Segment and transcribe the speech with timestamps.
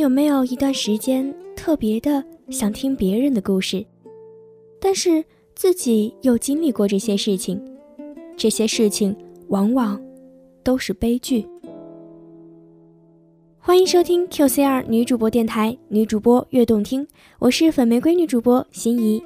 [0.00, 3.84] 有没有一段时间特别的想听别人的故事，
[4.80, 5.22] 但是
[5.54, 7.62] 自己又经历过这些事情？
[8.34, 9.14] 这些事情
[9.48, 10.02] 往往
[10.62, 11.46] 都是悲剧。
[13.58, 17.06] 欢迎收听 QCR 女主播电台，女主播越动听，
[17.38, 19.22] 我是粉玫瑰女主播心怡。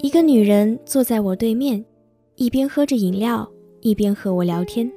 [0.00, 1.84] 一个女人坐在我对面，
[2.36, 3.46] 一边喝着饮料，
[3.84, 4.90] 一边和我聊天。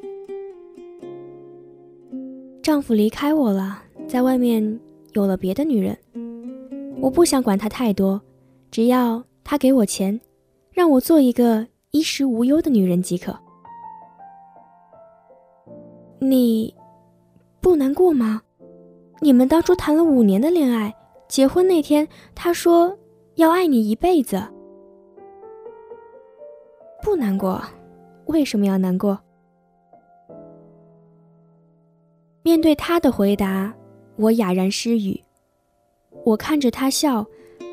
[2.63, 4.79] 丈夫离开我了，在外面
[5.11, 5.97] 有了别的女人。
[7.01, 8.21] 我不想管他太多，
[8.71, 10.17] 只要他给我钱，
[10.71, 13.37] 让我做一个衣食无忧的女人即可。
[16.19, 16.73] 你
[17.59, 18.41] 不难过吗？
[19.19, 20.95] 你们当初谈了五年的恋爱，
[21.27, 22.97] 结婚那天他说
[23.35, 24.41] 要爱你一辈子。
[27.03, 27.61] 不难过，
[28.27, 29.19] 为什么要难过？
[32.43, 33.73] 面对他的回答，
[34.15, 35.19] 我哑然失语。
[36.23, 37.25] 我看着他笑，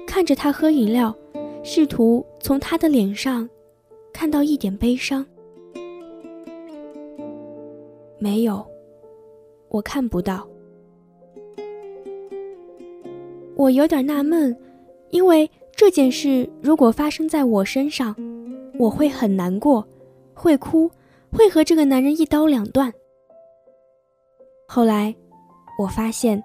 [0.06, 1.15] 看着他喝饮料，
[1.62, 3.48] 试图从他的脸上
[4.12, 5.25] 看到一点悲伤。
[8.19, 8.65] 没有，
[9.69, 10.47] 我看不到。
[13.56, 14.56] 我有点纳闷，
[15.10, 18.15] 因为这件事如果发生在我身上，
[18.78, 19.86] 我会很难过，
[20.34, 20.91] 会哭，
[21.33, 22.93] 会和这个男人一刀两断。
[24.67, 25.15] 后来，
[25.78, 26.43] 我发现，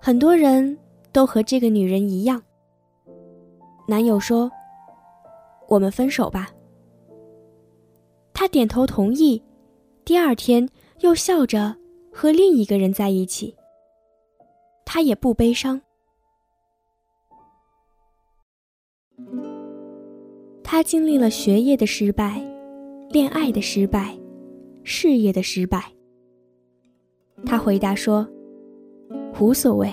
[0.00, 0.78] 很多人
[1.12, 2.42] 都和这个女人一样。
[3.86, 4.50] 男友说
[5.68, 6.50] ：“我们分手吧。”
[8.32, 9.42] 她点头同意，
[10.04, 10.68] 第二天
[11.00, 11.74] 又笑着
[12.12, 13.56] 和另一个人在一起。
[14.84, 15.80] 她也不悲伤。
[20.62, 22.40] 她经历了学业的失败，
[23.10, 24.14] 恋爱的失败，
[24.82, 25.82] 事业的失败。
[27.46, 28.28] 他回答说
[29.40, 29.90] ：“无所谓。”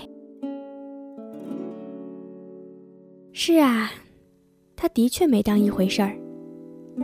[3.31, 3.89] 是啊，
[4.75, 6.17] 他的确没当一回事儿，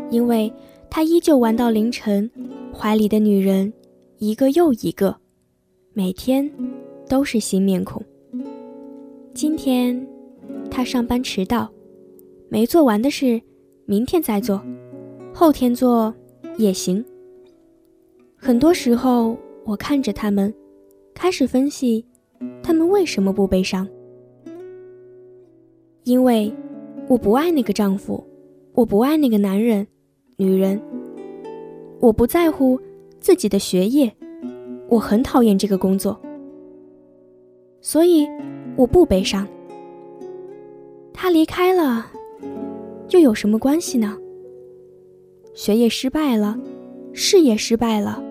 [0.09, 0.51] 因为
[0.89, 2.29] 他依旧玩到凌晨，
[2.73, 3.71] 怀里的女人
[4.17, 5.15] 一个又一个，
[5.93, 6.51] 每天
[7.07, 8.03] 都是新面孔。
[9.33, 10.05] 今天
[10.69, 11.71] 他上班迟到，
[12.49, 13.41] 没做完的事，
[13.85, 14.61] 明天再做，
[15.33, 16.13] 后天做
[16.57, 17.03] 也行。
[18.35, 19.37] 很多时候。
[19.63, 20.51] 我看着他们，
[21.13, 22.03] 开始分析，
[22.63, 23.87] 他们为什么不悲伤？
[26.03, 26.51] 因为
[27.07, 28.25] 我不爱那个丈夫，
[28.73, 29.85] 我不爱那个男人、
[30.35, 30.81] 女人，
[31.99, 32.77] 我不在乎
[33.19, 34.11] 自己的学业，
[34.89, 36.19] 我很讨厌这个工作，
[37.81, 38.27] 所以
[38.75, 39.47] 我不悲伤。
[41.13, 42.07] 他离开了，
[43.09, 44.17] 又有什么关系呢？
[45.53, 46.57] 学业失败了，
[47.13, 48.23] 事业失败了。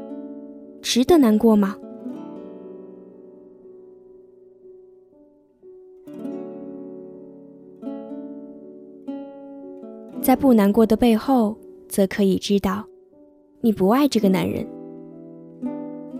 [0.82, 1.76] 值得难过吗？
[10.22, 11.56] 在不难过的背后，
[11.88, 12.84] 则可以知道，
[13.60, 14.66] 你不爱这个男人，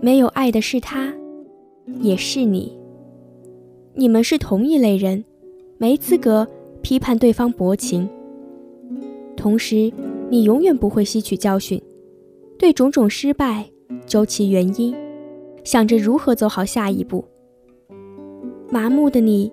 [0.01, 1.13] 没有爱的是他，
[2.01, 2.79] 也是你。
[3.95, 5.25] 你们是同一类人，
[5.79, 6.47] 没资格
[6.83, 8.09] 批判对方薄情。
[9.37, 9.93] 同时，
[10.31, 11.83] 你永远不会吸取教训，
[12.57, 13.69] 对种种失败
[14.07, 14.95] 究其原因，
[15.65, 17.25] 想着如何走好下一步。
[18.71, 19.53] 麻木的你，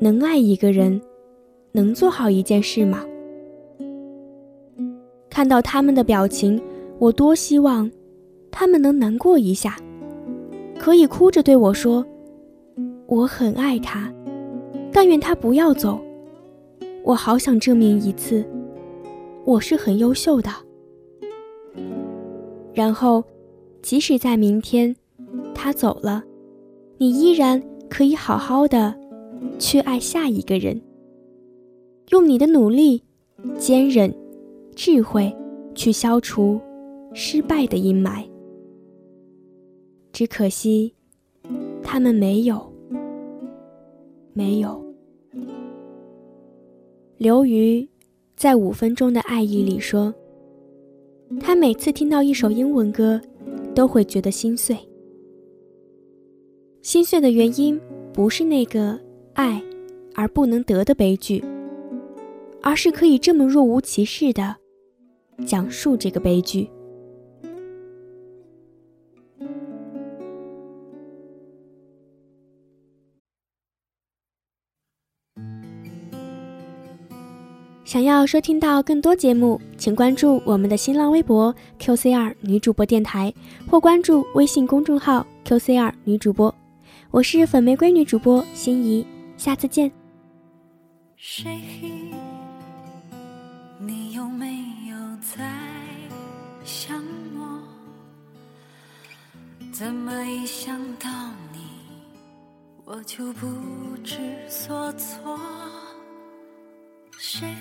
[0.00, 0.98] 能爱一个人，
[1.72, 3.04] 能做好一件事吗？
[5.28, 6.58] 看到他们的表情，
[6.98, 7.90] 我多希望
[8.50, 9.76] 他们能难过一下，
[10.78, 12.02] 可以哭着对我说
[13.06, 14.10] ：“我很爱他，
[14.90, 16.00] 但愿他不要走。”
[17.04, 18.42] 我好想证明一次，
[19.46, 20.50] 我是很优秀的。
[22.74, 23.22] 然后，
[23.80, 24.94] 即使在明天
[25.54, 26.24] 他走了，
[26.98, 28.92] 你依然可以好好的
[29.58, 30.82] 去爱下一个人，
[32.10, 33.02] 用你的努力、
[33.56, 34.12] 坚韧。
[34.74, 35.34] 智慧，
[35.74, 36.60] 去消除
[37.14, 38.22] 失败的阴霾。
[40.12, 40.92] 只可惜，
[41.82, 42.70] 他们没有，
[44.34, 44.84] 没有。
[47.16, 47.88] 刘瑜
[48.36, 50.14] 在《五分钟的爱意》里说，
[51.40, 53.18] 他每次听到一首英文歌，
[53.74, 54.76] 都会觉得心碎。
[56.82, 57.80] 心碎的原因
[58.12, 59.00] 不是那个
[59.32, 59.62] 爱
[60.14, 61.42] 而不能得的悲剧，
[62.60, 64.54] 而是可以这么若无其事的。
[65.46, 66.68] 讲述这个悲剧。
[77.96, 83.32] 想要收听到更多节目，请关注我们的新浪微博 QCR 女主播电台，
[83.66, 86.54] 或关注微信公众号 QCR 女主播。
[87.10, 89.06] 我是粉玫瑰女主播心怡，
[89.38, 89.90] 下次见。
[99.72, 101.08] 怎么一想到
[101.50, 101.60] 你，
[102.84, 103.46] 我就不
[104.04, 104.18] 知
[104.50, 105.40] 所措？
[107.38, 107.54] 谁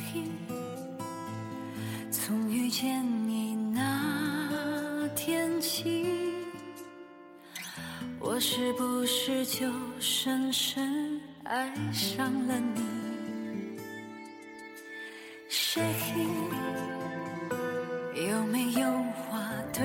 [2.09, 6.05] 从遇见你那天起，
[8.17, 9.69] 我是不是就
[9.99, 13.77] 深深爱上了你？
[15.49, 15.83] 谁
[18.29, 18.89] 有没有
[19.27, 19.41] 话
[19.73, 19.83] 对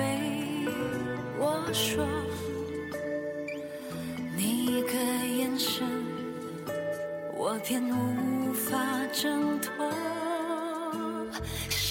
[1.37, 2.07] 我说？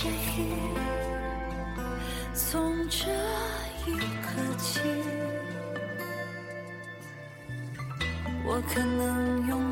[0.00, 0.08] 谁
[2.32, 3.06] 从这
[3.86, 4.80] 一刻起，
[8.46, 9.69] 我可能永